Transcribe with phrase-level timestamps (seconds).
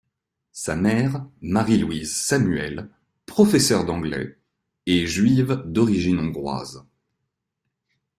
[0.53, 2.89] Sa mère, Marie-Louise Samuel,
[3.27, 4.35] professeur d'anglais,
[4.87, 6.83] est juive d'origine hongroise.